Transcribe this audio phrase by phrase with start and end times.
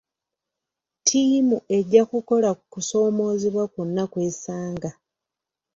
[0.99, 4.91] Ttiimu ejja kukola ku kusoomoozebwa kwonna kw'esanga.